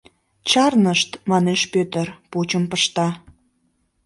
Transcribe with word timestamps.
—Чарнышт,— 0.49 1.09
манеш 1.29 1.61
Пӧтыр, 1.73 2.07
пучым 2.31 2.63
пышта. 2.71 3.07